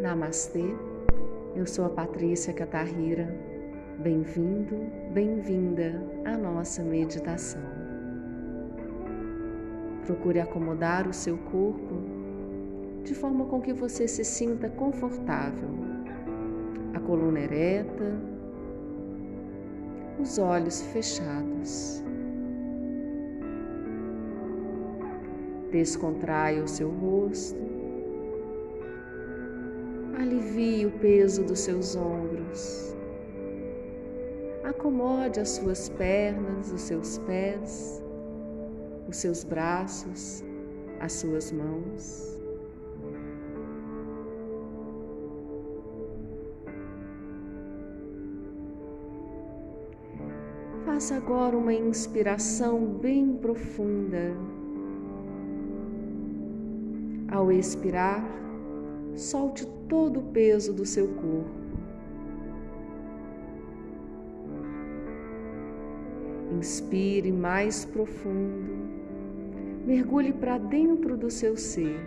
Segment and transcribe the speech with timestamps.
[0.00, 0.64] Namastê,
[1.54, 3.36] eu sou a Patrícia Catarrira.
[3.98, 4.74] Bem-vindo,
[5.12, 7.60] bem-vinda à nossa meditação.
[10.06, 11.96] Procure acomodar o seu corpo
[13.04, 15.68] de forma com que você se sinta confortável.
[16.94, 18.18] A coluna ereta,
[20.18, 22.02] os olhos fechados.
[25.70, 27.79] Descontraia o seu rosto
[30.20, 32.94] Alivie o peso dos seus ombros.
[34.62, 38.02] Acomode as suas pernas, os seus pés,
[39.08, 40.44] os seus braços,
[41.00, 42.38] as suas mãos.
[50.84, 54.36] Faça agora uma inspiração bem profunda.
[57.32, 58.22] Ao expirar,
[59.16, 61.60] solte todo o peso do seu corpo.
[66.56, 68.72] Inspire mais profundo,
[69.86, 71.98] mergulhe para dentro do seu ser.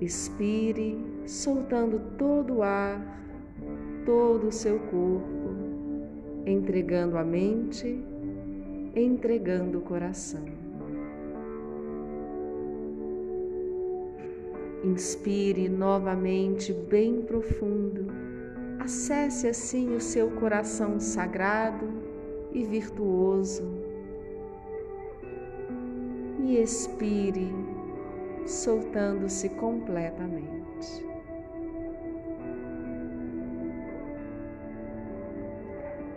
[0.00, 3.00] Expire, soltando todo o ar,
[4.04, 5.54] todo o seu corpo,
[6.46, 8.02] entregando a mente,
[8.94, 10.59] entregando o coração.
[14.82, 18.06] Inspire novamente bem profundo.
[18.78, 21.86] Acesse assim o seu coração sagrado
[22.50, 23.62] e virtuoso.
[26.42, 27.52] E expire,
[28.46, 31.04] soltando-se completamente.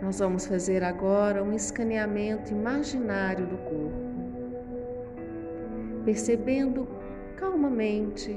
[0.00, 3.92] Nós vamos fazer agora um escaneamento imaginário do corpo,
[6.04, 6.88] percebendo
[7.36, 8.34] calmamente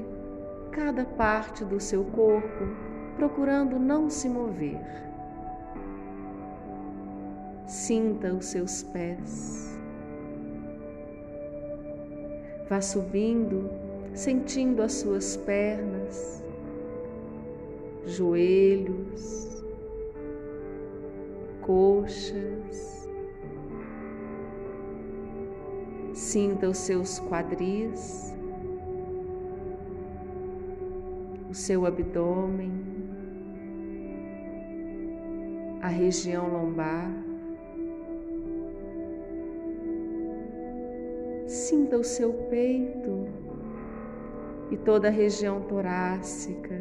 [0.72, 2.66] cada parte do seu corpo,
[3.16, 4.80] procurando não se mover.
[7.66, 9.78] Sinta os seus pés.
[12.70, 13.70] Vá subindo,
[14.14, 16.44] sentindo as suas pernas,
[18.06, 19.66] joelhos,
[21.62, 23.10] coxas.
[26.14, 28.37] Sinta os seus quadris
[31.58, 32.72] seu abdômen,
[35.82, 37.12] a região lombar.
[41.48, 43.28] Sinta o seu peito
[44.70, 46.80] e toda a região torácica,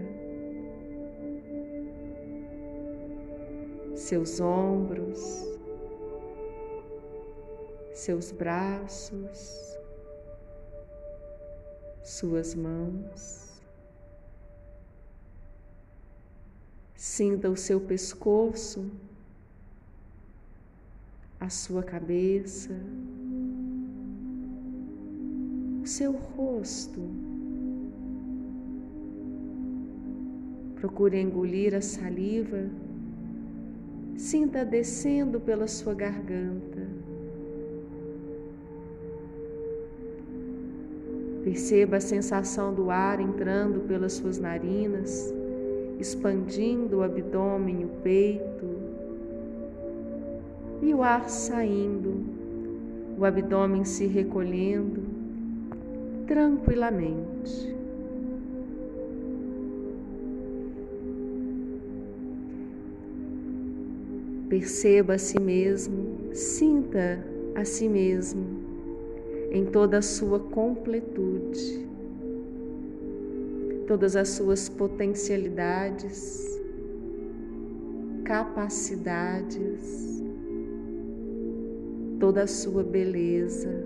[3.94, 5.59] seus ombros,
[7.94, 9.78] seus braços,
[12.03, 13.45] suas mãos.
[17.16, 18.91] Sinta o seu pescoço,
[21.41, 22.78] a sua cabeça,
[25.82, 27.00] o seu rosto.
[30.75, 32.69] Procure engolir a saliva,
[34.19, 36.87] sinta descendo pela sua garganta.
[41.43, 45.33] Perceba a sensação do ar entrando pelas suas narinas
[45.98, 48.66] expandindo o abdômen, o peito,
[50.82, 52.24] e o ar saindo,
[53.18, 55.02] o abdômen se recolhendo
[56.26, 57.74] tranquilamente.
[64.48, 67.24] Perceba a si mesmo, sinta
[67.54, 68.44] a si mesmo
[69.50, 71.86] em toda a sua completude
[73.86, 76.44] todas as suas potencialidades,
[78.24, 80.22] capacidades,
[82.19, 83.84] toda a sua beleza.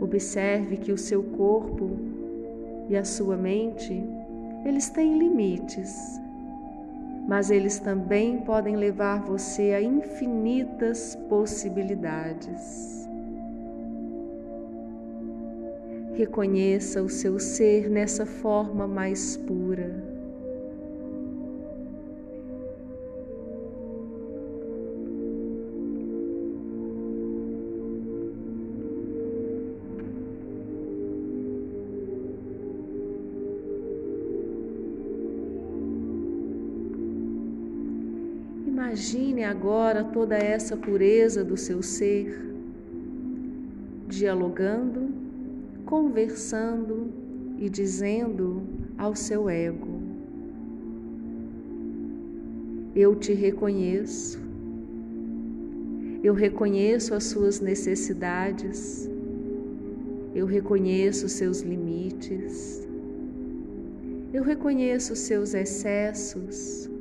[0.00, 1.90] Observe que o seu corpo
[2.88, 3.92] e a sua mente,
[4.64, 6.20] eles têm limites
[7.26, 13.08] mas eles também podem levar você a infinitas possibilidades.
[16.12, 20.03] Reconheça o seu ser nessa forma mais pura.
[38.94, 42.54] Imagine agora toda essa pureza do seu ser,
[44.06, 45.08] dialogando,
[45.84, 47.12] conversando
[47.58, 48.62] e dizendo
[48.96, 50.00] ao seu ego:
[52.94, 54.38] Eu te reconheço,
[56.22, 59.10] eu reconheço as suas necessidades,
[60.32, 62.86] eu reconheço seus limites,
[64.32, 66.93] eu reconheço seus excessos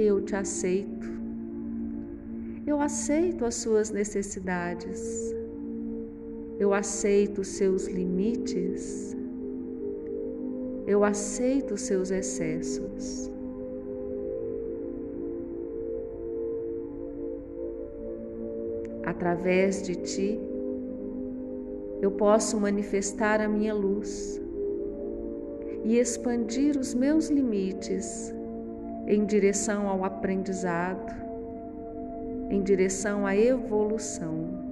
[0.00, 1.08] eu te aceito.
[2.66, 5.34] Eu aceito as suas necessidades.
[6.58, 9.16] Eu aceito os seus limites.
[10.86, 13.30] Eu aceito os seus excessos.
[19.04, 20.40] Através de ti,
[22.00, 24.40] eu posso manifestar a minha luz
[25.84, 28.32] e expandir os meus limites
[29.10, 31.12] em direção ao aprendizado,
[32.48, 34.70] em direção à evolução.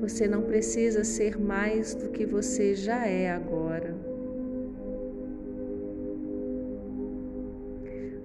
[0.00, 3.94] Você não precisa ser mais do que você já é agora.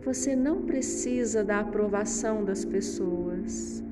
[0.06, 3.84] Você não precisa da aprovação das pessoas.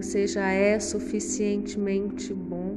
[0.00, 2.76] Você já é suficientemente bom,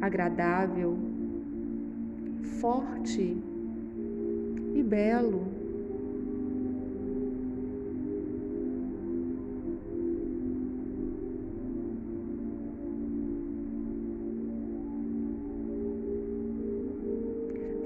[0.00, 0.96] agradável,
[2.60, 3.36] forte
[4.72, 5.42] e belo.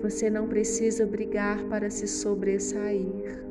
[0.02, 3.43] Você não precisa brigar para se sobressair.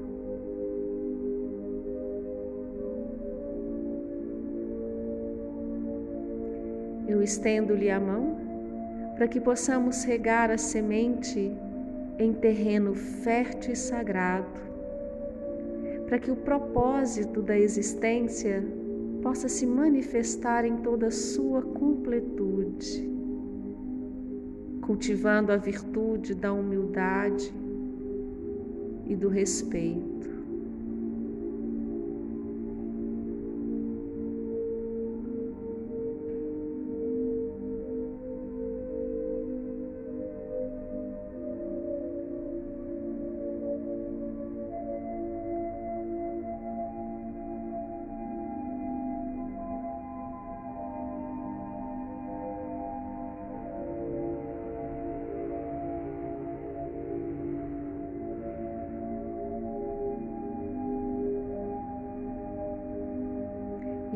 [7.23, 8.37] Estendo-lhe a mão
[9.15, 11.51] para que possamos regar a semente
[12.17, 14.59] em terreno fértil e sagrado,
[16.07, 18.63] para que o propósito da existência
[19.21, 23.09] possa se manifestar em toda a sua completude,
[24.81, 27.53] cultivando a virtude da humildade
[29.07, 30.32] e do respeito.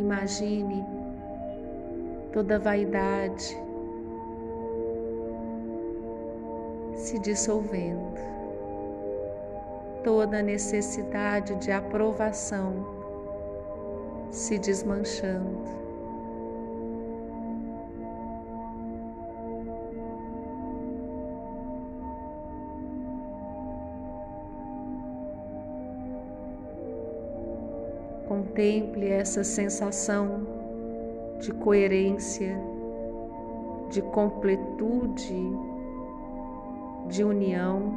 [0.08, 0.86] Imagine
[2.32, 3.58] toda vaidade
[6.96, 8.18] se dissolvendo,
[10.06, 12.88] toda necessidade de aprovação
[14.32, 15.87] se desmanchando.
[28.58, 30.48] Contemple essa sensação
[31.40, 32.60] de coerência,
[33.92, 35.36] de completude,
[37.08, 37.94] de união,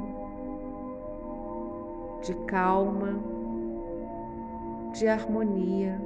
[2.20, 3.18] de calma,
[4.92, 5.98] de harmonia.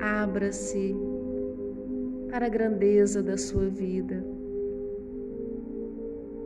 [0.00, 0.94] Abra-se
[2.30, 4.24] para a grandeza da sua vida,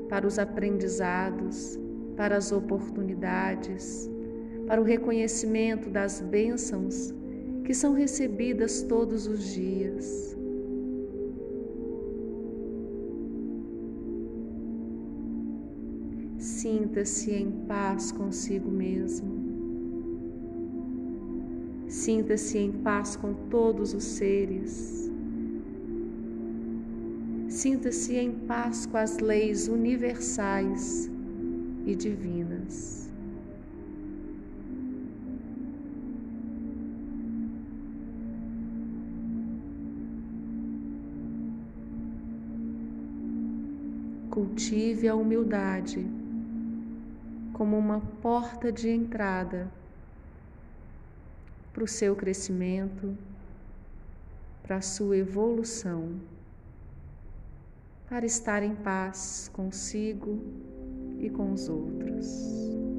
[0.08, 1.78] para os aprendizados,
[2.16, 4.10] para as oportunidades,
[4.66, 7.12] para o reconhecimento das bênçãos
[7.64, 10.36] que são recebidas todos os dias.
[16.38, 19.43] Sinta-se em paz consigo mesmo.
[22.04, 25.10] Sinta-se em paz com todos os seres.
[27.48, 31.10] Sinta-se em paz com as leis universais
[31.86, 33.10] e divinas.
[44.28, 46.06] Cultive a humildade
[47.54, 49.72] como uma porta de entrada
[51.74, 53.18] para o seu crescimento,
[54.62, 56.20] para a sua evolução,
[58.08, 60.40] para estar em paz consigo
[61.18, 62.93] e com os outros.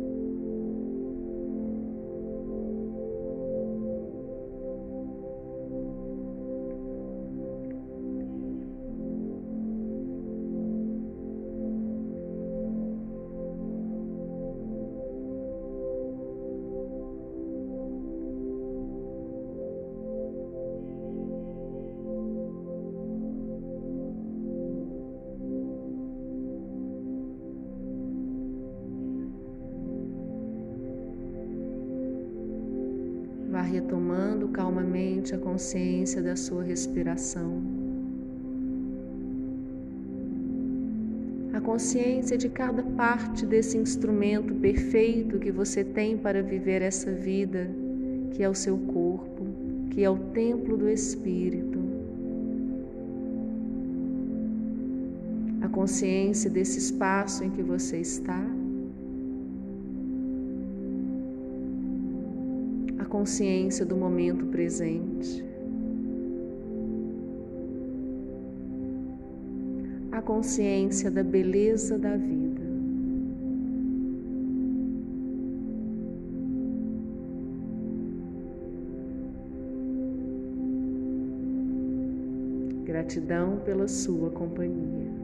[34.95, 37.61] Calmamente a consciência da sua respiração.
[41.53, 47.69] A consciência de cada parte desse instrumento perfeito que você tem para viver essa vida,
[48.31, 49.45] que é o seu corpo,
[49.91, 51.79] que é o templo do Espírito.
[55.61, 58.45] A consciência desse espaço em que você está
[63.15, 65.41] consciência do momento presente,
[70.11, 72.61] a consciência da beleza da vida.
[82.83, 85.14] Gratidão pela sua companhia.